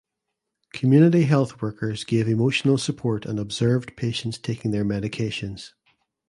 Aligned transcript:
Community 0.73 1.21
health 1.25 1.61
workers 1.61 2.03
gave 2.03 2.27
emotional 2.27 2.79
support 2.79 3.23
and 3.23 3.39
observed 3.39 3.95
patients 3.95 4.39
taking 4.39 4.71
their 4.71 4.83
medications. 4.83 5.73